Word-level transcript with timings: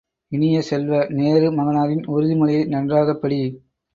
இனிய 0.31 0.61
செல்வ, 0.61 1.01
நேரு 1.09 1.51
மகனாரின் 1.51 2.03
உறுதி 2.07 2.35
மொழியை 2.35 2.63
நன்றாகப் 2.65 3.21
படி! 3.21 3.39